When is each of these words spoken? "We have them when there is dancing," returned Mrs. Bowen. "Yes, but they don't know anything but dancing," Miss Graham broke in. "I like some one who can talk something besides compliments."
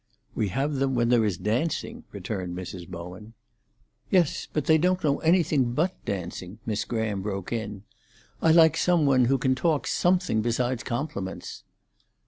"We 0.33 0.47
have 0.47 0.77
them 0.77 0.95
when 0.95 1.09
there 1.09 1.23
is 1.23 1.37
dancing," 1.37 2.05
returned 2.11 2.57
Mrs. 2.57 2.87
Bowen. 2.87 3.35
"Yes, 4.09 4.47
but 4.51 4.65
they 4.65 4.79
don't 4.79 5.03
know 5.03 5.19
anything 5.19 5.73
but 5.73 5.93
dancing," 6.05 6.57
Miss 6.65 6.85
Graham 6.85 7.21
broke 7.21 7.53
in. 7.53 7.83
"I 8.41 8.49
like 8.51 8.77
some 8.77 9.05
one 9.05 9.25
who 9.25 9.37
can 9.37 9.53
talk 9.53 9.85
something 9.85 10.41
besides 10.41 10.81
compliments." 10.81 11.61